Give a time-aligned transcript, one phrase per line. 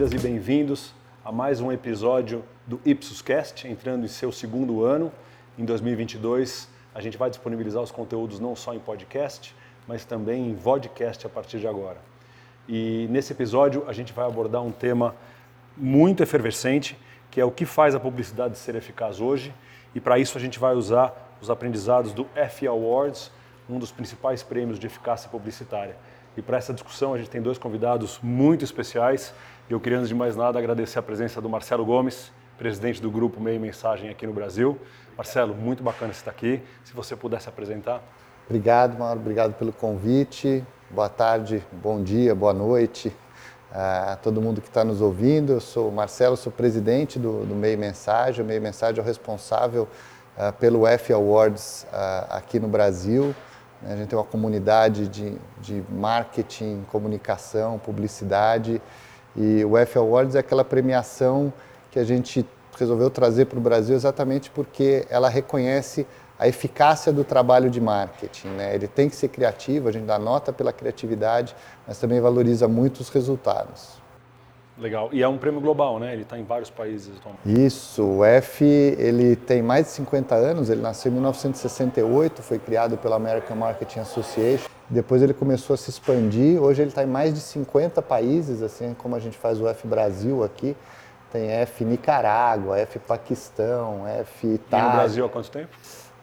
[0.00, 5.12] bem-vindas e bem-vindos a mais um episódio do Ipsoscast, entrando em seu segundo ano.
[5.58, 9.54] Em 2022, a gente vai disponibilizar os conteúdos não só em podcast,
[9.86, 11.98] mas também em vodcast a partir de agora.
[12.66, 15.14] E nesse episódio, a gente vai abordar um tema
[15.76, 16.96] muito efervescente,
[17.30, 19.52] que é o que faz a publicidade ser eficaz hoje.
[19.94, 23.30] E para isso, a gente vai usar os aprendizados do F Awards,
[23.68, 25.94] um dos principais prêmios de eficácia publicitária.
[26.36, 29.34] E para essa discussão a gente tem dois convidados muito especiais.
[29.70, 33.40] Eu queria, antes de mais nada, agradecer a presença do Marcelo Gomes, presidente do grupo
[33.40, 34.76] Meio Mensagem aqui no Brasil.
[35.16, 36.60] Marcelo, muito bacana você estar aqui.
[36.82, 38.02] Se você pudesse apresentar.
[38.46, 39.20] Obrigado, Mauro.
[39.20, 40.64] Obrigado pelo convite.
[40.90, 43.16] Boa tarde, bom dia, boa noite
[43.70, 45.52] a todo mundo que está nos ouvindo.
[45.52, 48.44] Eu sou o Marcelo, sou presidente do, do Meio Mensagem.
[48.44, 49.86] O Meio Mensagem é o responsável
[50.36, 53.32] uh, pelo F Awards uh, aqui no Brasil.
[53.86, 58.82] A gente tem uma comunidade de, de marketing, comunicação, publicidade
[59.36, 61.52] e o F Awards é aquela premiação
[61.90, 62.46] que a gente
[62.78, 66.06] resolveu trazer para o Brasil exatamente porque ela reconhece
[66.38, 68.48] a eficácia do trabalho de marketing.
[68.48, 68.74] Né?
[68.74, 71.54] Ele tem que ser criativo, a gente dá nota pela criatividade,
[71.86, 74.00] mas também valoriza muito os resultados.
[74.78, 75.10] Legal.
[75.12, 76.14] E é um prêmio global, né?
[76.14, 77.66] Ele está em vários países atualmente.
[77.66, 78.02] Isso.
[78.02, 80.70] O F ele tem mais de 50 anos.
[80.70, 84.70] Ele nasceu em 1968, foi criado pela American Marketing Association.
[84.90, 86.60] Depois ele começou a se expandir.
[86.60, 89.86] Hoje ele está em mais de 50 países, assim como a gente faz o F
[89.86, 90.76] Brasil aqui.
[91.32, 94.86] Tem F Nicarágua, F Paquistão, F Itália.
[94.86, 95.68] E no Brasil há quanto tempo?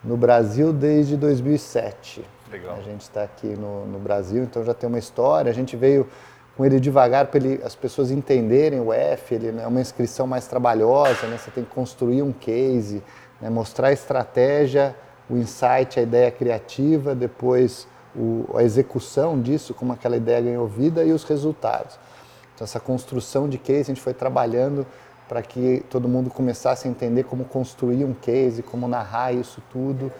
[0.04, 2.22] No Brasil desde 2007.
[2.52, 2.76] Legal.
[2.76, 5.50] A gente está aqui no, no Brasil, então já tem uma história.
[5.50, 6.06] A gente veio
[6.54, 10.48] com ele devagar para as pessoas entenderem o F, ele né, é uma inscrição mais
[10.48, 11.38] trabalhosa, né?
[11.38, 13.00] você tem que construir um case,
[13.40, 13.48] né?
[13.48, 14.94] mostrar a estratégia,
[15.30, 17.86] o insight, a ideia criativa, depois
[18.18, 21.98] o, a execução disso, como aquela ideia ganhou vida e os resultados.
[22.54, 24.84] Então essa construção de case a gente foi trabalhando
[25.28, 30.10] para que todo mundo começasse a entender como construir um case, como narrar isso tudo.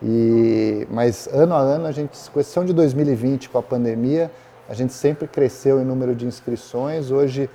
[0.00, 4.30] E, mas ano a ano a gente, questão de 2020 com a pandemia,
[4.68, 7.10] a gente sempre cresceu em número de inscrições.
[7.10, 7.50] Hoje,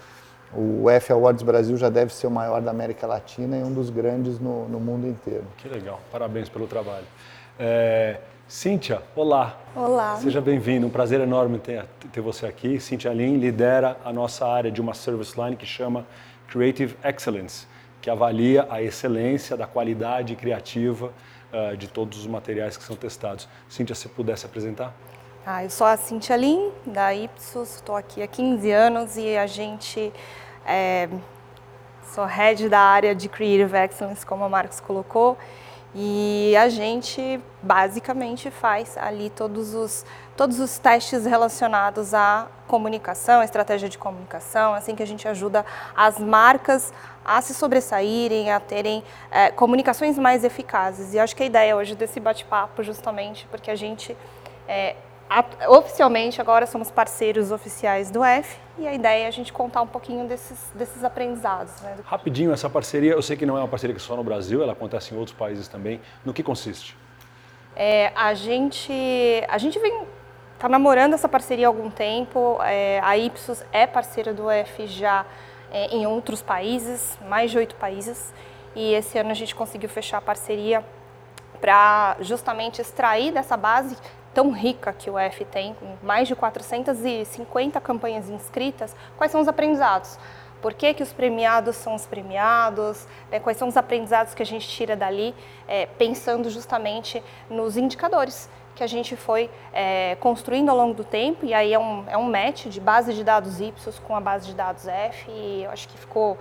[0.53, 3.90] o F Awards Brasil já deve ser o maior da América Latina e um dos
[3.90, 5.46] grandes no, no mundo inteiro.
[5.58, 7.06] Que legal, parabéns pelo trabalho.
[7.58, 8.19] É,
[8.53, 9.58] Cíntia, olá.
[9.75, 10.16] Olá.
[10.18, 12.80] Seja bem-vindo, um prazer enorme ter, ter você aqui.
[12.80, 16.06] Cíntia Lin lidera a nossa área de uma service line que chama
[16.47, 17.66] Creative Excellence,
[18.00, 21.12] que avalia a excelência da qualidade criativa
[21.52, 23.50] uh, de todos os materiais que são testados.
[23.68, 24.94] Cíntia, se pudesse apresentar?
[25.44, 29.47] Ah, eu sou a Cintia Lin, da Ipsos, estou aqui há 15 anos e a
[29.47, 30.13] gente
[30.63, 31.09] é,
[32.03, 35.40] sou head da área de Creative Excellence, como a Marcos colocou,
[35.96, 40.04] e a gente basicamente faz ali todos os,
[40.36, 45.64] todos os testes relacionados à comunicação, estratégia de comunicação, assim que a gente ajuda
[45.96, 46.92] as marcas
[47.24, 51.14] a se sobressaírem, a terem é, comunicações mais eficazes.
[51.14, 54.18] E acho que a ideia hoje desse bate-papo, justamente porque a gente
[54.68, 54.96] é,
[55.68, 59.88] oficialmente agora somos parceiros oficiais do F e a ideia é a gente contar um
[59.88, 61.82] pouquinho desses, desses aprendizados.
[61.82, 61.98] Né?
[62.06, 64.74] Rapidinho, essa parceria, eu sei que não é uma parceria que só no Brasil, ela
[64.74, 66.00] acontece em outros países também.
[66.24, 66.96] No que consiste?
[67.76, 68.94] É, a gente
[69.48, 70.06] a gente vem
[70.60, 72.58] tá namorando essa parceria há algum tempo.
[72.62, 75.26] É, a Ipsos é parceira do F já
[75.72, 78.34] é, em outros países, mais de oito países.
[78.76, 80.84] E esse ano a gente conseguiu fechar a parceria
[81.60, 83.98] para justamente extrair dessa base
[84.34, 89.48] tão rica que o EF tem, com mais de 450 campanhas inscritas, quais são os
[89.48, 90.18] aprendizados?
[90.62, 93.06] Por que, que os premiados são os premiados?
[93.30, 93.40] Né?
[93.40, 95.36] Quais são os aprendizados que a gente tira dali,
[95.68, 101.46] é, pensando justamente nos indicadores que a gente foi é, construindo ao longo do tempo,
[101.46, 104.48] e aí é um, é um match de base de dados Ipsos com a base
[104.48, 106.38] de dados F, e eu acho que ficou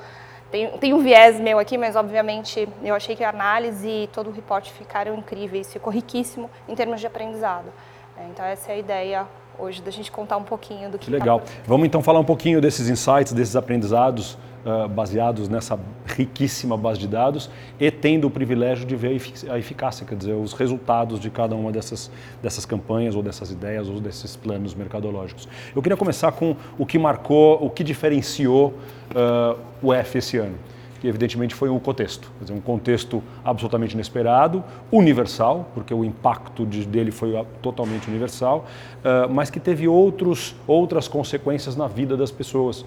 [0.53, 4.29] tem, tem, um viés meu aqui, mas obviamente eu achei que a análise e todo
[4.29, 7.73] o reporte ficaram incríveis, ficou riquíssimo em termos de aprendizado.
[8.17, 9.27] É, então essa é a ideia
[9.59, 11.41] hoje da gente contar um pouquinho do que, que legal.
[11.41, 16.99] Tá Vamos então falar um pouquinho desses insights, desses aprendizados uh, baseados nessa riquíssima base
[16.99, 19.21] de dados e tendo o privilégio de ver
[19.51, 22.11] a eficácia, quer dizer, os resultados de cada uma dessas,
[22.43, 25.49] dessas campanhas ou dessas ideias ou desses planos mercadológicos.
[25.75, 28.75] Eu queria começar com o que marcou, o que diferenciou
[29.15, 30.57] uh, o F esse ano
[31.03, 36.65] que evidentemente foi o contexto, quer dizer, um contexto absolutamente inesperado, universal, porque o impacto
[36.65, 38.67] de, dele foi totalmente universal,
[38.99, 42.83] uh, mas que teve outros, outras consequências na vida das pessoas.
[42.83, 42.87] Uh,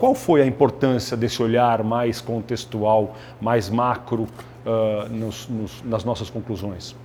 [0.00, 6.28] qual foi a importância desse olhar mais contextual, mais macro uh, nos, nos, nas nossas
[6.28, 6.96] conclusões?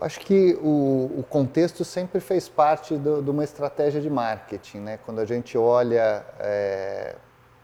[0.00, 4.98] acho que o, o, contexto sempre fez parte do, de uma estratégia de marketing, né?
[4.98, 7.16] Quando a gente olha é,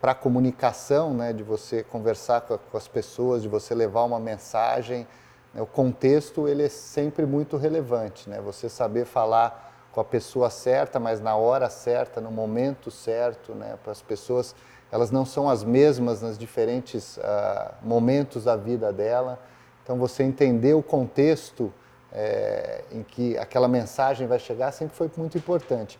[0.02, 4.18] para a comunicação, né, de você conversar com, com, as pessoas, de você levar uma
[4.18, 5.06] mensagem,
[5.54, 8.40] né, o contexto ele é sempre muito relevante, né?
[8.40, 13.78] Você saber falar com a pessoa certa, mas na hora certa, no momento certo, né?
[13.80, 14.56] Para as pessoas,
[14.90, 19.38] elas não são as mesmas nos diferentes uh, momentos da vida dela.
[19.84, 21.72] Então, você entender o contexto
[22.10, 25.96] é, em que aquela mensagem vai chegar sempre foi muito importante.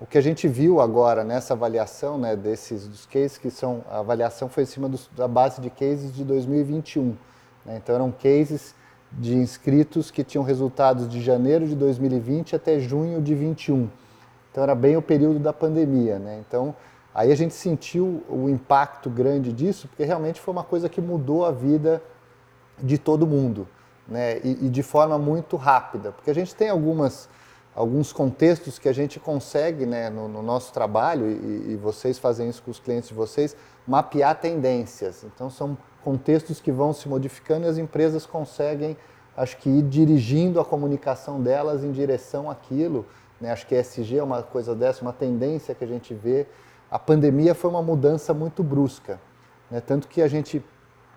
[0.00, 4.00] O que a gente viu agora nessa avaliação né, desses dos cases que são a
[4.00, 7.16] avaliação foi em cima da base de cases de 2021.
[7.64, 7.76] Né?
[7.76, 8.74] Então eram cases
[9.12, 13.88] de inscritos que tinham resultados de janeiro de 2020 até junho de 21.
[14.50, 16.42] Então era bem o período da pandemia, né?
[16.46, 16.74] Então
[17.14, 21.44] aí a gente sentiu o impacto grande disso, porque realmente foi uma coisa que mudou
[21.44, 22.02] a vida
[22.82, 23.68] de todo mundo,
[24.06, 24.38] né?
[24.38, 27.28] E, e de forma muito rápida, porque a gente tem algumas
[27.74, 32.48] alguns contextos que a gente consegue, né, no, no nosso trabalho, e, e, vocês fazem
[32.48, 33.56] isso com os clientes de vocês,
[33.86, 35.24] mapear tendências.
[35.24, 38.96] Então, são contextos que vão se modificando e as empresas conseguem,
[39.36, 43.04] acho que, ir dirigindo a comunicação delas em direção àquilo.
[43.40, 43.50] Né?
[43.50, 46.46] Acho que ESG é uma coisa dessa, uma tendência que a gente vê.
[46.88, 49.20] A pandemia foi uma mudança muito brusca.
[49.68, 49.80] Né?
[49.80, 50.64] Tanto que a gente,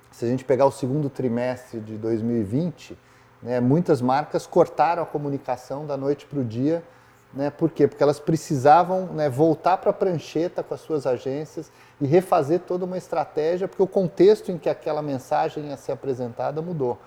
[0.09, 2.97] se a gente pegar o segundo trimestre de 2020,
[3.41, 3.59] né?
[3.59, 6.83] Muitas marcas cortaram a comunicação da noite para o dia.
[7.33, 7.49] Né?
[7.49, 7.87] Por quê?
[7.87, 12.85] Porque elas precisavam né, voltar para a prancheta com as suas agências e refazer toda
[12.85, 16.97] uma estratégia, porque o contexto em que aquela mensagem ia ser apresentada mudou.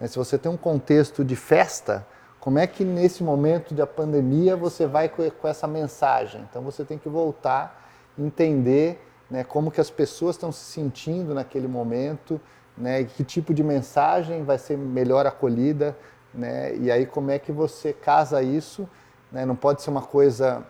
[0.00, 0.06] Né?
[0.06, 2.06] Se você tem um contexto de festa,
[2.40, 6.46] como é que nesse momento da pandemia você vai com essa mensagem?
[6.48, 11.68] Então você tem que voltar, entender né, como que as pessoas estão se sentindo naquele
[11.68, 12.40] momento,
[12.78, 13.04] né?
[13.04, 15.96] Que tipo de mensagem vai ser melhor acolhida,
[16.32, 16.74] né?
[16.76, 18.88] E aí como é que você casa isso?
[19.30, 19.44] Né?
[19.44, 20.64] Não pode ser uma coisa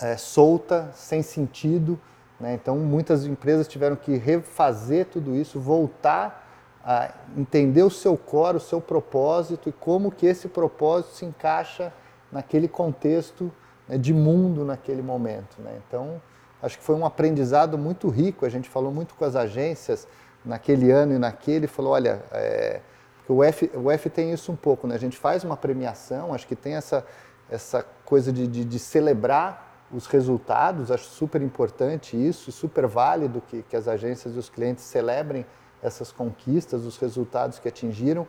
[0.00, 2.00] é, solta, sem sentido.
[2.38, 2.54] Né?
[2.54, 6.48] Então muitas empresas tiveram que refazer tudo isso, voltar
[6.82, 11.92] a entender o seu core, o seu propósito e como que esse propósito se encaixa
[12.32, 13.52] naquele contexto
[13.86, 15.60] né, de mundo naquele momento.
[15.60, 15.78] Né?
[15.86, 16.20] Então
[16.62, 18.46] acho que foi um aprendizado muito rico.
[18.46, 20.08] A gente falou muito com as agências
[20.44, 22.80] naquele ano e naquele, falou, olha, é,
[23.28, 24.94] o, F, o F tem isso um pouco, né?
[24.94, 27.04] A gente faz uma premiação, acho que tem essa,
[27.50, 33.62] essa coisa de, de, de celebrar os resultados, acho super importante isso, super válido que,
[33.62, 35.44] que as agências e os clientes celebrem
[35.82, 38.26] essas conquistas, os resultados que atingiram,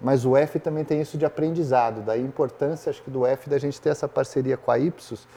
[0.00, 3.48] mas o F também tem isso de aprendizado, daí a importância, acho que do F
[3.48, 5.28] da gente ter essa parceria com a Ipsos,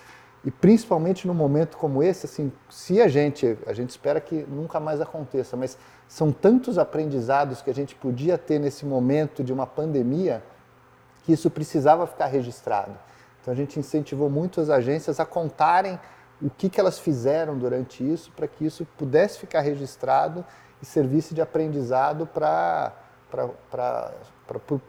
[0.44, 4.80] e principalmente num momento como esse, assim, se a gente, a gente espera que nunca
[4.80, 9.66] mais aconteça, mas são tantos aprendizados que a gente podia ter nesse momento de uma
[9.66, 10.44] pandemia
[11.24, 12.96] que isso precisava ficar registrado.
[13.42, 16.00] Então a gente incentivou muito as agências a contarem
[16.42, 20.46] o que, que elas fizeram durante isso para que isso pudesse ficar registrado
[20.82, 22.94] e servisse de aprendizado para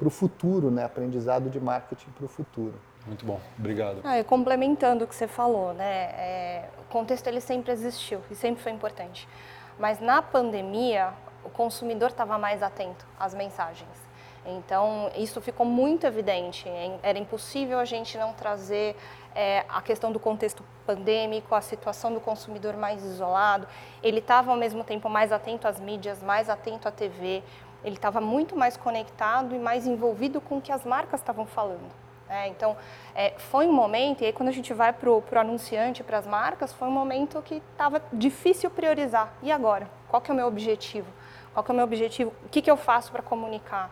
[0.05, 0.85] o futuro, né?
[0.85, 2.75] aprendizado de marketing para o futuro.
[3.07, 4.01] Muito bom, obrigado.
[4.03, 6.11] Ah, complementando o que você falou, né?
[6.19, 9.29] É, o contexto ele sempre existiu e sempre foi importante.
[9.79, 11.13] Mas na pandemia,
[11.45, 14.07] o consumidor estava mais atento às mensagens.
[14.47, 16.69] Então, isso ficou muito evidente.
[17.03, 18.97] Era impossível a gente não trazer
[19.35, 23.67] é, a questão do contexto pandêmico, a situação do consumidor mais isolado.
[24.03, 27.43] Ele estava, ao mesmo tempo, mais atento às mídias, mais atento à TV.
[27.85, 32.06] Ele estava muito mais conectado e mais envolvido com o que as marcas estavam falando.
[32.29, 32.77] É, então,
[33.15, 36.27] é, foi um momento, e aí quando a gente vai para o anunciante, para as
[36.27, 39.33] marcas, foi um momento que estava difícil priorizar.
[39.43, 39.89] E agora?
[40.09, 41.07] Qual que é o meu objetivo?
[41.55, 42.33] Qual que é o meu objetivo?
[42.45, 43.91] O que, que eu faço para comunicar?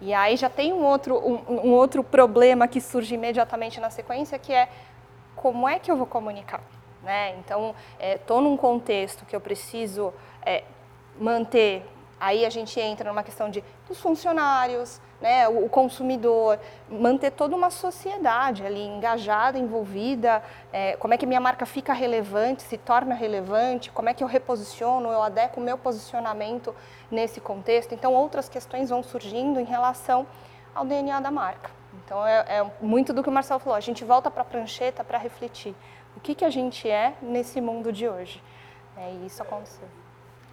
[0.00, 4.38] E aí já tem um outro, um, um, outro problema que surge imediatamente na sequência,
[4.38, 4.68] que é
[5.34, 6.60] como é que eu vou comunicar?
[7.02, 7.36] Né?
[7.38, 10.12] Então, estou é, num contexto que eu preciso
[10.44, 10.64] é,
[11.18, 11.86] manter,
[12.20, 16.58] aí a gente entra numa questão de dos funcionários, né, o, consumidor,
[16.90, 20.42] manter toda uma sociedade ali engajada, envolvida,
[20.72, 24.28] é, como é que minha marca fica relevante, se torna relevante, como é que eu
[24.28, 26.74] reposiciono, eu adequo o meu posicionamento
[27.10, 27.94] nesse contexto.
[27.94, 30.26] Então, outras questões vão surgindo em relação
[30.74, 31.70] ao DNA da marca.
[32.04, 35.02] Então, é, é muito do que o Marcelo falou, a gente volta para a prancheta
[35.02, 35.74] para refletir
[36.16, 38.42] o que, que a gente é nesse mundo de hoje.
[38.96, 39.86] É, e isso aconteceu.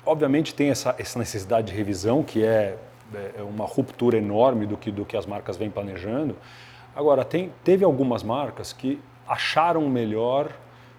[0.06, 2.78] Obviamente tem essa, essa necessidade de revisão, que é
[3.16, 6.36] é, é uma ruptura enorme do que, do que as marcas vêm planejando.
[6.96, 10.50] Agora, tem, teve algumas marcas que acharam melhor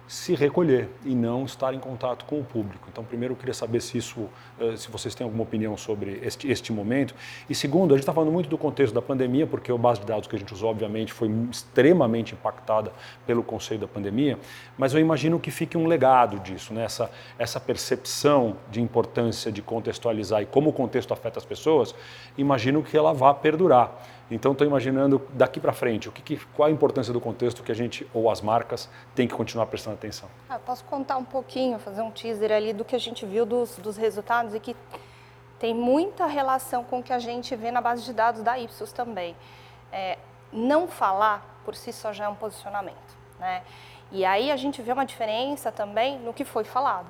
[0.07, 2.87] se recolher e não estar em contato com o público.
[2.91, 6.49] Então, primeiro, eu queria saber se isso, eh, se vocês têm alguma opinião sobre este,
[6.49, 7.15] este momento.
[7.49, 10.05] E segundo, a gente está falando muito do contexto da pandemia, porque a base de
[10.05, 12.91] dados que a gente usou, obviamente, foi extremamente impactada
[13.25, 14.37] pelo conceito da pandemia,
[14.77, 16.83] mas eu imagino que fique um legado disso, né?
[16.83, 17.09] essa,
[17.39, 21.95] essa percepção de importância de contextualizar e como o contexto afeta as pessoas,
[22.37, 23.91] imagino que ela vá perdurar.
[24.29, 27.71] Então estou imaginando daqui para frente, o que, que, qual a importância do contexto que
[27.71, 30.27] a gente ou as marcas têm que continuar prestando atenção.
[30.49, 33.77] Ah, posso contar um pouquinho, fazer um teaser ali do que a gente viu dos,
[33.77, 34.75] dos resultados e que
[35.59, 38.91] tem muita relação com o que a gente vê na base de dados da Ipsos
[38.91, 39.35] também.
[39.91, 40.17] É,
[40.51, 43.61] não falar por si só já é um posicionamento, né?
[44.11, 47.07] E aí a gente vê uma diferença também no que foi falado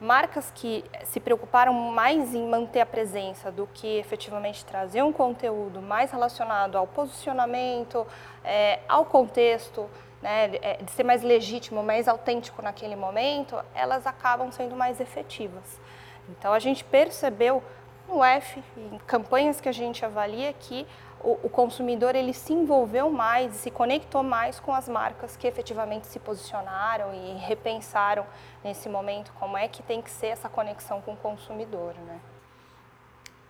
[0.00, 5.80] marcas que se preocuparam mais em manter a presença do que efetivamente trazer um conteúdo
[5.80, 8.06] mais relacionado ao posicionamento,
[8.44, 9.88] é, ao contexto,
[10.20, 15.80] né, é, de ser mais legítimo, mais autêntico naquele momento, elas acabam sendo mais efetivas.
[16.28, 17.62] Então a gente percebeu
[18.08, 20.86] no F, em campanhas que a gente avalia, que
[21.20, 26.06] o, o consumidor ele se envolveu mais, se conectou mais com as marcas que efetivamente
[26.06, 28.26] se posicionaram e repensaram
[28.62, 32.20] nesse momento como é que tem que ser essa conexão com o consumidor, né?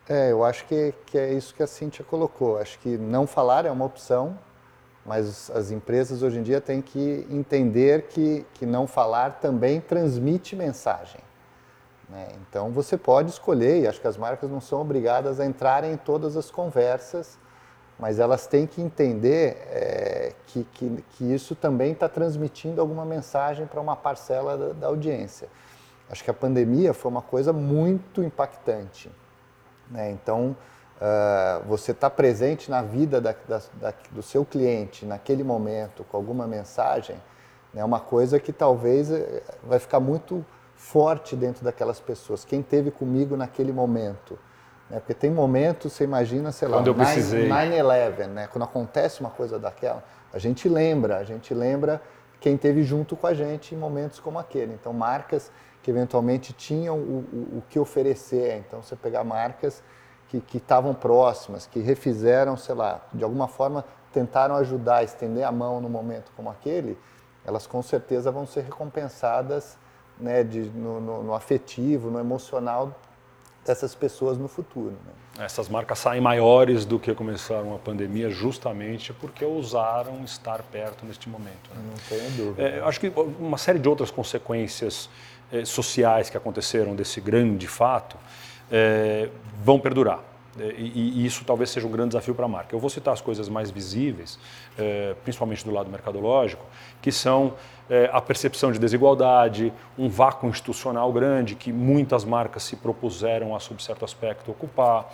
[0.08, 2.58] É, eu acho que, que é isso que a Cintia colocou.
[2.58, 4.38] Acho que não falar é uma opção,
[5.04, 10.54] mas as empresas hoje em dia têm que entender que, que não falar também transmite
[10.54, 11.20] mensagem.
[12.08, 12.28] Né?
[12.48, 15.96] Então você pode escolher, e acho que as marcas não são obrigadas a entrarem em
[15.96, 17.38] todas as conversas
[17.98, 23.66] mas elas têm que entender é, que, que, que, isso também está transmitindo alguma mensagem
[23.66, 25.48] para uma parcela da, da, audiência.
[26.10, 29.10] Acho que a pandemia foi uma coisa muito impactante.
[29.88, 30.10] Né?
[30.10, 30.56] Então,
[30.96, 36.46] uh, você está presente na vida da, da, do seu cliente naquele momento com alguma
[36.46, 37.16] mensagem
[37.76, 42.44] é uma coisa que talvez eh, vai ficar muito forte dentro daquelas pessoas.
[42.44, 44.38] Quem teve comigo naquele momento?
[44.90, 44.98] Né?
[44.98, 48.48] Porque tem momentos, você imagina, sei lá, 9-11, né?
[48.48, 52.02] quando acontece uma coisa daquela, a gente lembra, a gente lembra
[52.40, 54.74] quem teve junto com a gente em momentos como aquele.
[54.74, 55.50] Então, marcas
[55.82, 58.56] que eventualmente tinham o, o, o que oferecer.
[58.58, 59.82] Então, você pegar marcas
[60.40, 65.80] que estavam próximas, que refizeram, sei lá, de alguma forma tentaram ajudar, estender a mão
[65.80, 66.98] no momento como aquele,
[67.44, 69.76] elas com certeza vão ser recompensadas
[70.18, 72.98] né, de, no, no, no afetivo, no emocional
[73.64, 74.92] dessas pessoas no futuro.
[75.06, 75.44] Né?
[75.44, 81.28] Essas marcas saem maiores do que começaram a pandemia justamente porque ousaram estar perto neste
[81.28, 81.70] momento.
[81.74, 81.82] Né?
[81.90, 82.62] Não tenho dúvida.
[82.62, 85.08] É, acho que uma série de outras consequências
[85.50, 88.16] é, sociais que aconteceram desse grande fato
[88.70, 89.28] é,
[89.62, 90.20] vão perdurar.
[90.58, 92.74] É, e, e, isso talvez seja um grande desafio para a marca.
[92.74, 94.38] Eu vou citar as coisas mais visíveis,
[94.78, 96.64] é, principalmente do lado mercadológico,
[97.02, 97.54] que são
[97.90, 103.60] é, a percepção de desigualdade, um vácuo institucional grande que muitas marcas se propuseram a,
[103.60, 105.10] sob certo aspecto, ocupar,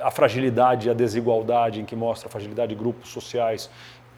[0.00, 3.68] a fragilidade e a desigualdade, em que mostra a fragilidade de grupos sociais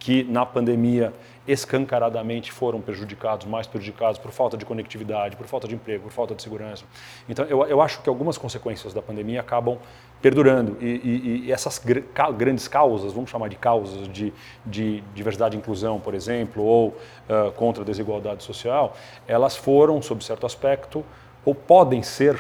[0.02, 1.14] que na pandemia
[1.46, 6.34] escancaradamente foram prejudicados, mais prejudicados por falta de conectividade, por falta de emprego, por falta
[6.34, 6.84] de segurança.
[7.28, 9.78] Então, eu, eu acho que algumas consequências da pandemia acabam
[10.20, 12.00] perdurando e, e, e essas gr
[12.36, 14.32] grandes causas, vamos chamar de causas de,
[14.66, 18.96] de diversidade e inclusão, por exemplo, ou uh, contra a desigualdade social,
[19.28, 21.04] elas foram, sob certo aspecto,
[21.44, 22.36] ou podem ser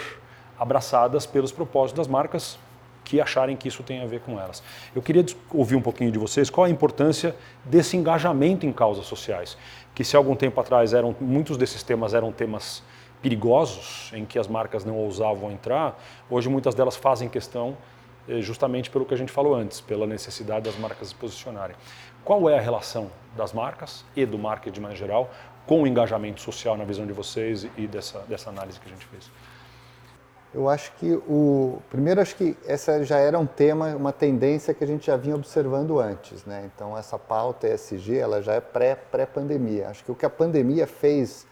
[0.58, 2.58] abraçadas pelos propósitos das marcas
[3.04, 4.62] que acharem que isso tem a ver com elas.
[4.94, 9.56] Eu queria ouvir um pouquinho de vocês qual a importância desse engajamento em causas sociais,
[9.94, 12.82] que se algum tempo atrás eram muitos desses temas eram temas
[13.20, 17.76] perigosos em que as marcas não ousavam entrar, hoje muitas delas fazem questão
[18.28, 21.76] eh, justamente pelo que a gente falou antes, pela necessidade das marcas se posicionarem.
[22.24, 25.30] Qual é a relação das marcas e do marketing maneira geral
[25.66, 29.06] com o engajamento social na visão de vocês e dessa, dessa análise que a gente
[29.06, 29.30] fez?
[30.54, 34.84] Eu acho que o primeiro acho que essa já era um tema, uma tendência que
[34.84, 36.70] a gente já vinha observando antes, né?
[36.74, 39.88] Então essa pauta ESG, ela já é pré pré pandemia.
[39.88, 41.46] Acho que o que a pandemia fez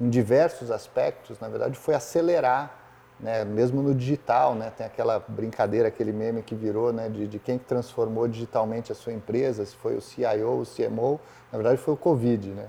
[0.00, 2.76] em diversos aspectos, na verdade, foi acelerar,
[3.20, 3.44] né?
[3.44, 4.72] Mesmo no digital, né?
[4.76, 7.08] Tem aquela brincadeira, aquele meme que virou, né?
[7.08, 11.20] De, de quem transformou digitalmente a sua empresa, se foi o CIO, o CMO,
[11.52, 12.66] na verdade foi o Covid, né?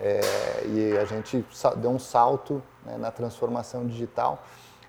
[0.00, 0.20] É,
[0.68, 1.44] e a gente
[1.76, 4.42] deu um salto né, na transformação digital.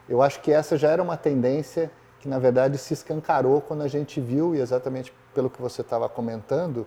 [0.08, 3.88] Eu acho que essa já era uma tendência que, na verdade, se escancarou quando a
[3.88, 6.86] gente viu, e exatamente pelo que você estava comentando,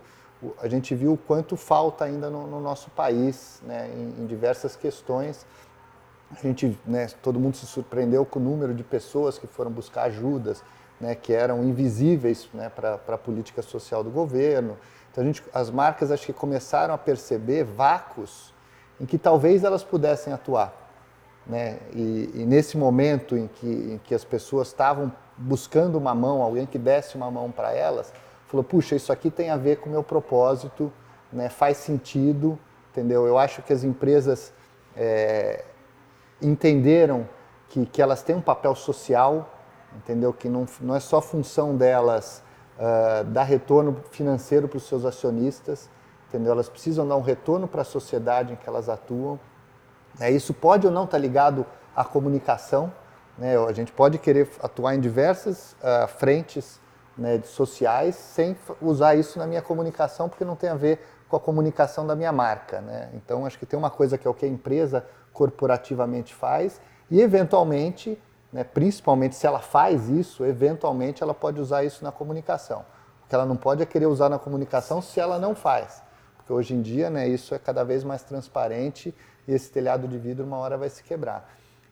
[0.61, 4.77] a gente viu o quanto falta ainda no, no nosso país, né, em, em, diversas
[4.77, 5.47] questões.
[6.31, 10.05] A gente, né, todo mundo se surpreendeu com o número de pessoas que foram buscar
[10.05, 10.63] ajudas,
[11.01, 14.77] né, que eram invisíveis né, para a política social do governo.
[15.11, 18.53] Então, gente, as marcas acho que começaram a perceber vácuos
[19.01, 20.86] em que talvez elas pudessem atuar.
[21.47, 21.79] Né?
[21.93, 26.67] E, e nesse momento em que, em que as pessoas estavam buscando uma mão, alguém
[26.67, 28.13] que desse uma mão para elas,
[28.47, 30.93] falou: puxa, isso aqui tem a ver com o meu propósito,
[31.33, 31.49] né?
[31.49, 32.59] faz sentido,
[32.91, 33.27] entendeu?
[33.27, 34.53] Eu acho que as empresas
[34.97, 35.65] é,
[36.41, 37.29] entenderam
[37.69, 39.53] que, que elas têm um papel social,
[39.95, 40.33] entendeu?
[40.33, 42.43] Que não, não é só função delas
[42.79, 45.89] uh, dar retorno financeiro para os seus acionistas,
[46.29, 46.53] entendeu?
[46.53, 49.39] Elas precisam dar um retorno para a sociedade em que elas atuam.
[50.19, 52.93] É, isso pode ou não estar tá ligado à comunicação.
[53.37, 53.57] Né?
[53.57, 56.81] A gente pode querer atuar em diversas uh, frentes
[57.17, 61.41] né, sociais sem usar isso na minha comunicação, porque não tem a ver com a
[61.41, 62.81] comunicação da minha marca.
[62.81, 63.11] Né?
[63.15, 66.81] Então, acho que tem uma coisa que é o que a empresa corporativamente faz
[67.11, 68.21] e, eventualmente,
[68.53, 72.85] né, principalmente se ela faz isso, eventualmente ela pode usar isso na comunicação.
[73.25, 76.03] O que ela não pode é querer usar na comunicação se ela não faz.
[76.37, 79.15] Porque hoje em dia né, isso é cada vez mais transparente
[79.47, 81.51] e esse telhado de vidro uma hora vai se quebrar.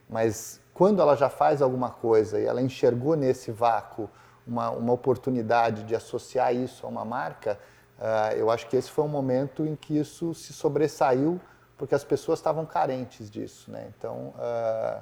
[0.09, 4.09] Mas quando ela já faz alguma coisa e ela enxergou nesse vácuo
[4.45, 7.59] uma, uma oportunidade de associar isso a uma marca,
[7.97, 11.39] uh, eu acho que esse foi um momento em que isso se sobressaiu
[11.77, 13.69] porque as pessoas estavam carentes disso.
[13.71, 13.91] Né?
[13.97, 15.01] Então, uh,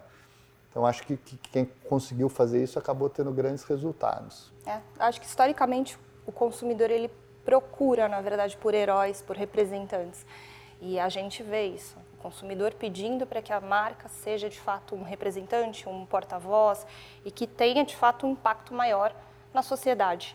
[0.70, 4.52] então acho que, que, quem conseguiu fazer isso acabou tendo grandes resultados.
[4.66, 7.12] É, acho que historicamente o consumidor ele
[7.46, 10.26] procura, na verdade, por heróis, por representantes.
[10.82, 11.96] E a gente vê isso.
[12.24, 16.88] Consumidor pedindo para que a marca seja de fato um representante, um porta-voz
[17.26, 19.14] e que tenha de fato um impacto maior
[19.54, 20.34] na sociedade.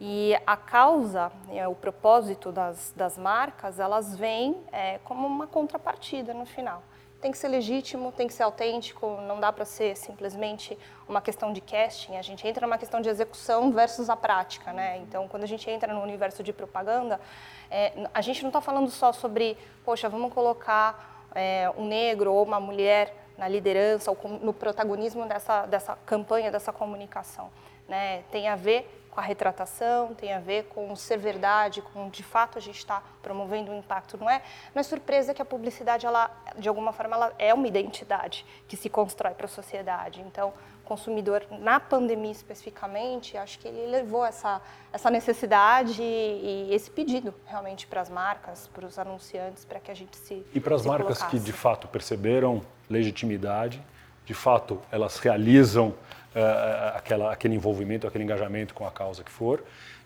[0.00, 6.32] E a causa, né, o propósito das, das marcas, elas vêm é, como uma contrapartida
[6.32, 6.82] no final.
[7.20, 11.52] Tem que ser legítimo, tem que ser autêntico, não dá para ser simplesmente uma questão
[11.52, 12.16] de casting.
[12.16, 14.98] A gente entra numa questão de execução versus a prática, né?
[14.98, 17.20] Então, quando a gente entra no universo de propaganda,
[17.68, 22.44] é, a gente não está falando só sobre, poxa, vamos colocar é, um negro ou
[22.44, 27.50] uma mulher na liderança ou no protagonismo dessa, dessa campanha, dessa comunicação.
[27.88, 28.22] Né?
[28.30, 32.58] Tem a ver com a retratação, tem a ver com ser verdade, com de fato
[32.58, 34.18] a gente está promovendo um impacto.
[34.18, 34.42] Não é,
[34.74, 38.76] não é surpresa que a publicidade, ela, de alguma forma, ela é uma identidade que
[38.76, 40.20] se constrói para a sociedade.
[40.20, 40.52] Então,
[40.88, 47.34] consumidor, na pandemia especificamente, acho que ele levou essa, essa necessidade e, e esse pedido
[47.44, 50.46] realmente para as marcas, para os anunciantes, para que a gente se.
[50.54, 51.30] E para as marcas colocasse.
[51.30, 53.82] que de fato perceberam legitimidade,
[54.24, 59.62] de fato elas realizam uh, aquela, aquele envolvimento, aquele engajamento com a causa que for,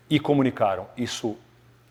[0.09, 0.85] e comunicaram.
[0.97, 1.37] Isso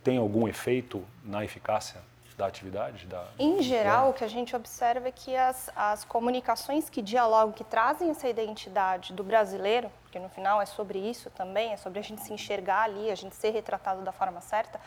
[0.04, 1.98] tem algum efeito na eficácia
[2.36, 3.06] da atividade?
[3.06, 3.24] Da...
[3.38, 7.64] Em geral, o que a gente observa é que as, as comunicações que dialogam, que
[7.64, 12.02] trazem essa identidade do brasileiro, porque no final é sobre isso também, é sobre a
[12.02, 14.80] gente se enxergar ali, a gente ser retratado da forma certa,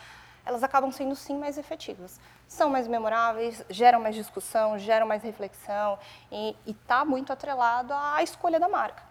[0.45, 2.19] elas acabam sendo sim mais efetivas.
[2.47, 5.97] São mais memoráveis, geram mais discussão, geram mais reflexão
[6.31, 9.03] e está muito atrelado à escolha da marca.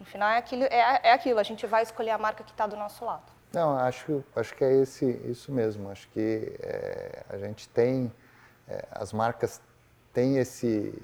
[0.00, 2.66] No final é aquilo, é, é aquilo, a gente vai escolher a marca que está
[2.66, 3.39] do nosso lado.
[3.52, 5.90] Não, acho, acho que é esse, isso mesmo.
[5.90, 8.12] Acho que é, a gente tem,
[8.68, 9.60] é, as marcas
[10.12, 10.94] têm esse,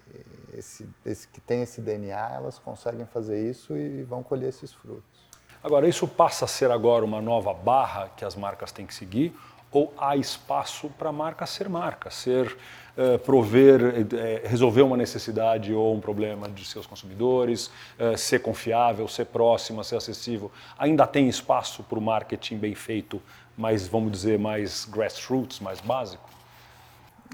[0.55, 5.27] esse, esse, que tem esse DNA, elas conseguem fazer isso e vão colher esses frutos.
[5.63, 9.35] Agora, isso passa a ser agora uma nova barra que as marcas têm que seguir
[9.73, 12.57] ou há espaço para a marca ser marca, ser
[12.97, 19.07] uh, prover, uh, resolver uma necessidade ou um problema de seus consumidores, uh, ser confiável,
[19.09, 20.51] ser próxima, ser acessível.
[20.79, 23.21] Ainda tem espaço para o marketing bem feito,
[23.57, 26.29] mas vamos dizer mais grassroots, mais básico?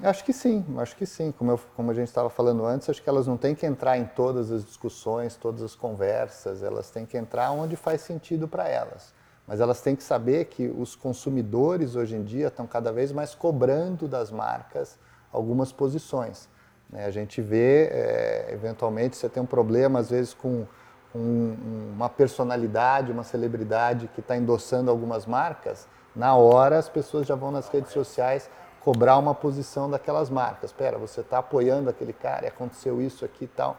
[0.01, 1.31] Acho que sim, acho que sim.
[1.31, 3.97] Como, eu, como a gente estava falando antes, acho que elas não têm que entrar
[3.97, 8.67] em todas as discussões, todas as conversas, elas têm que entrar onde faz sentido para
[8.67, 9.13] elas.
[9.45, 13.35] Mas elas têm que saber que os consumidores hoje em dia estão cada vez mais
[13.35, 14.97] cobrando das marcas
[15.33, 16.47] algumas posições.
[16.89, 17.05] Né?
[17.05, 20.65] A gente vê, é, eventualmente, você tem um problema, às vezes, com
[21.13, 21.55] um,
[21.95, 27.51] uma personalidade, uma celebridade que está endossando algumas marcas, na hora as pessoas já vão
[27.51, 30.69] nas redes sociais cobrar uma posição daquelas marcas.
[30.69, 33.77] Espera, você está apoiando aquele cara, aconteceu isso aqui e tal.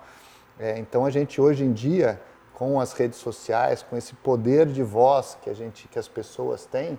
[0.59, 2.21] É, então a gente hoje em dia
[2.55, 6.65] com as redes sociais, com esse poder de voz que a gente, que as pessoas
[6.65, 6.99] têm,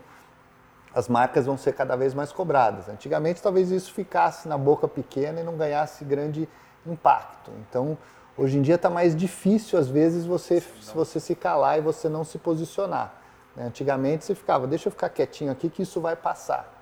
[0.96, 2.88] as marcas vão ser cada vez mais cobradas.
[2.88, 6.48] Antigamente, talvez isso ficasse na boca pequena e não ganhasse grande
[6.88, 7.52] impacto.
[7.68, 7.98] Então,
[8.38, 12.08] hoje em dia está mais difícil às vezes você se você se calar e você
[12.08, 13.14] não se posicionar.
[13.58, 13.66] Né?
[13.66, 16.74] Antigamente você ficava, deixa eu ficar quietinho aqui que isso vai passar.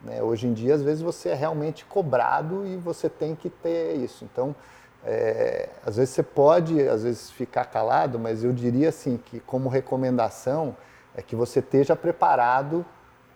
[0.00, 0.22] Né?
[0.22, 4.24] Hoje em dia, às vezes você é realmente cobrado e você tem que ter isso.
[4.24, 4.54] Então,
[5.04, 9.68] é, às vezes você pode, às vezes, ficar calado, mas eu diria assim que como
[9.68, 10.76] recomendação
[11.16, 12.86] é que você esteja preparado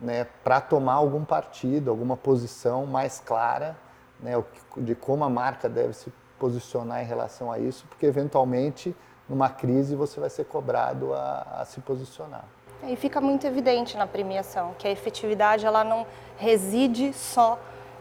[0.01, 3.77] né, para tomar algum partido, alguma posição mais clara
[4.19, 4.33] né,
[4.77, 8.97] de como a marca deve se posicionar em relação a isso, porque eventualmente
[9.29, 12.45] numa crise você vai ser cobrado a, a se posicionar.
[12.83, 16.07] E fica muito evidente na premiação que a efetividade ela não
[16.39, 17.59] reside só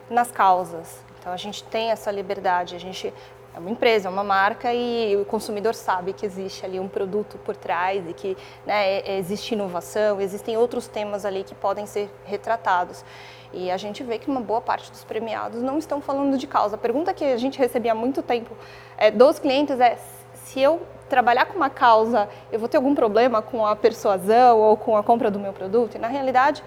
[0.09, 1.03] nas causas.
[1.19, 3.13] Então a gente tem essa liberdade, a gente
[3.59, 7.37] é uma empresa, é uma marca e o consumidor sabe que existe ali um produto
[7.39, 13.03] por trás e que né, existe inovação, existem outros temas ali que podem ser retratados.
[13.53, 16.75] E a gente vê que uma boa parte dos premiados não estão falando de causa.
[16.75, 18.55] A pergunta que a gente recebia há muito tempo
[18.97, 19.97] é, dos clientes é
[20.33, 24.77] se eu trabalhar com uma causa, eu vou ter algum problema com a persuasão ou
[24.77, 25.95] com a compra do meu produto?
[25.95, 26.63] E na realidade,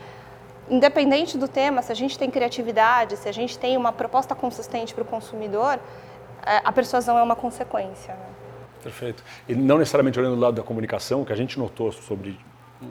[0.68, 4.92] independente do tema, se a gente tem criatividade, se a gente tem uma proposta consistente
[4.92, 5.78] para o consumidor,
[6.42, 8.14] a persuasão é uma consequência.
[8.14, 8.26] Né?
[8.82, 9.22] Perfeito.
[9.48, 12.38] E não necessariamente olhando do lado da comunicação, o que a gente notou sobre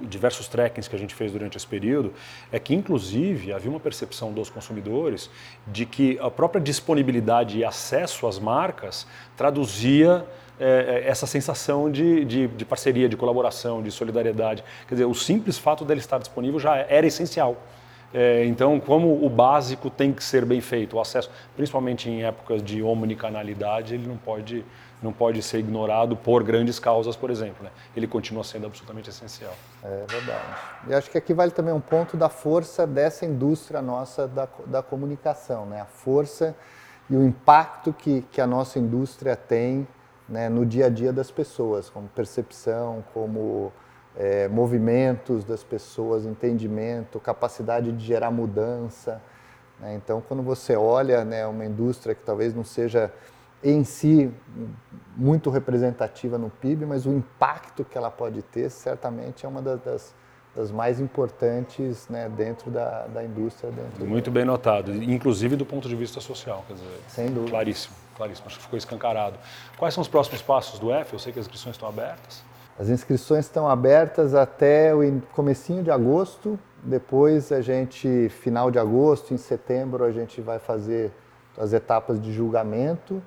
[0.04, 2.14] diversos trackings que a gente fez durante esse período,
[2.52, 5.30] é que inclusive havia uma percepção dos consumidores
[5.68, 10.26] de que a própria disponibilidade e acesso às marcas traduzia
[10.60, 14.64] é, essa sensação de, de, de, parceria, de colaboração, de solidariedade.
[14.88, 17.58] Quer dizer, o simples fato dele estar disponível já era essencial.
[18.14, 22.62] É, então, como o básico tem que ser bem feito, o acesso, principalmente em épocas
[22.62, 24.66] de omnicanalidade, ele não pode,
[25.02, 27.64] não pode ser ignorado por grandes causas, por exemplo.
[27.64, 27.70] Né?
[27.96, 29.54] Ele continua sendo absolutamente essencial.
[29.84, 30.46] É verdade.
[30.88, 34.84] E acho que aqui vale também um ponto da força dessa indústria nossa da, da
[34.84, 35.82] comunicação, né?
[35.82, 36.56] a força
[37.10, 39.88] e o impacto que, que a nossa indústria tem
[40.32, 43.72] né, no dia a dia das pessoas, como percepção, como
[44.16, 49.22] é, movimentos das pessoas, entendimento, capacidade de gerar mudança.
[49.80, 49.96] Né?
[49.96, 53.12] Então, quando você olha né, uma indústria que talvez não seja
[53.64, 54.32] em si
[55.16, 60.16] muito representativa no PIB, mas o impacto que ela pode ter certamente é uma das,
[60.56, 63.72] das mais importantes né, dentro da, da indústria.
[63.72, 67.52] Dentro muito bem notado, inclusive do ponto de vista social, quer dizer, Sem dúvida.
[67.52, 69.38] claríssimo, claríssimo, acho que ficou escancarado.
[69.78, 71.14] Quais são os próximos passos do F?
[71.14, 72.44] Eu sei que as inscrições estão abertas.
[72.82, 76.58] As inscrições estão abertas até o comecinho de agosto.
[76.84, 81.12] Depois a gente, final de agosto, em setembro, a gente vai fazer
[81.60, 83.22] as etapas de julgamento.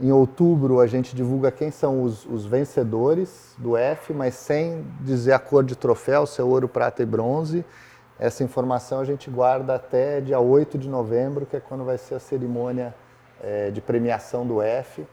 [0.00, 5.32] Em outubro a gente divulga quem são os, os, vencedores do F, mas sem dizer
[5.32, 7.64] a cor de troféu, se é ouro, prata e bronze.
[8.16, 12.14] Essa informação a gente guarda até dia 8 de novembro, que é quando vai ser
[12.14, 12.94] a cerimônia
[13.42, 15.04] é, de premiação do F.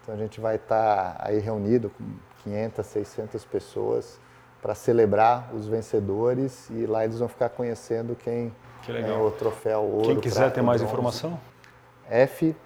[0.00, 4.20] Então a gente vai estar tá aí reunido com 500, 600 pessoas
[4.60, 9.82] para celebrar os vencedores e lá eles vão ficar conhecendo quem que é o troféu
[9.82, 10.06] ouro.
[10.06, 11.40] Quem quiser ter mais bronze, informação?
[12.08, 12.58] f.com.br.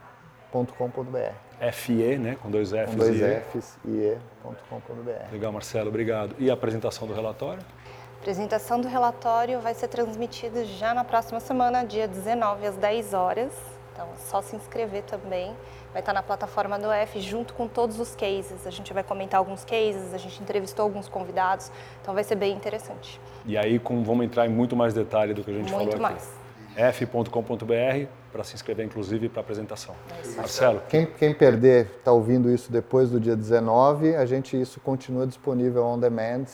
[1.73, 2.37] FE, né?
[2.41, 2.91] Com dois Fs.
[2.91, 5.33] Com dois e Fs e e.com.br.
[5.33, 6.35] Legal, Marcelo, obrigado.
[6.39, 7.63] E a apresentação do relatório?
[7.63, 13.13] A apresentação do relatório vai ser transmitida já na próxima semana, dia 19 às 10
[13.13, 13.74] horas.
[13.95, 15.55] Então, é só se inscrever também
[15.95, 18.67] vai estar na plataforma do F junto com todos os cases.
[18.67, 21.71] A gente vai comentar alguns cases, a gente entrevistou alguns convidados,
[22.03, 23.21] então vai ser bem interessante.
[23.47, 25.93] E aí com, vamos entrar em muito mais detalhe do que a gente muito falou
[25.93, 26.03] aqui.
[26.03, 26.29] mais.
[26.75, 29.95] f.com.br para se inscrever, inclusive, para a apresentação.
[30.11, 30.83] É Marcelo.
[30.89, 35.85] Quem, quem perder, está ouvindo isso depois do dia 19, a gente isso continua disponível
[35.85, 36.47] on demand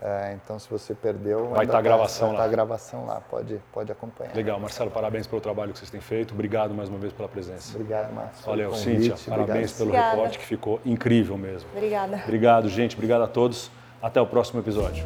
[0.00, 2.42] é, então, se você perdeu, vai estar tá a gravação vai lá.
[2.42, 4.34] Tá a gravação lá, pode, pode acompanhar.
[4.34, 6.34] Legal, Marcelo, parabéns pelo trabalho que vocês têm feito.
[6.34, 7.74] Obrigado mais uma vez pela presença.
[7.74, 8.44] Obrigado, Márcio.
[8.44, 10.16] Valeu, Cíntia, parabéns pelo Obrigada.
[10.16, 11.68] reporte que ficou incrível mesmo.
[11.74, 12.20] Obrigada.
[12.24, 12.94] Obrigado, gente.
[12.94, 13.70] Obrigado a todos.
[14.02, 15.02] Até o próximo episódio.